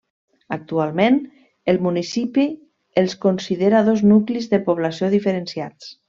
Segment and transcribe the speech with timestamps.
[0.55, 1.17] Actualment,
[1.73, 2.45] el municipi
[3.05, 5.93] els considera dos nuclis de població diferenciats.